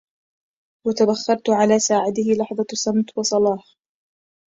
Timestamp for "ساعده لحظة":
1.79-2.65